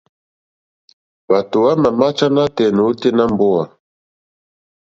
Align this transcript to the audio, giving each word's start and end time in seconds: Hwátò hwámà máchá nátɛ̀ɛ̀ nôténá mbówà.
Hwátò 1.25 1.57
hwámà 1.63 1.89
máchá 1.99 2.27
nátɛ̀ɛ̀ 2.35 2.73
nôténá 2.77 3.23
mbówà. 3.31 3.63